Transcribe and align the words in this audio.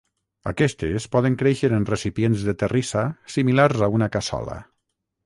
Aquestes 0.51 1.03
poden 1.15 1.35
créixer 1.41 1.69
en 1.77 1.85
recipients 1.91 2.45
de 2.47 2.55
terrissa 2.63 3.05
similars 3.35 3.85
a 3.89 3.91
una 3.99 4.09
cassola. 4.17 4.57